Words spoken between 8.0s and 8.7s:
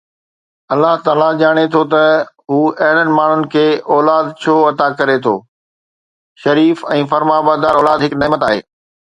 هڪ نعمت آهي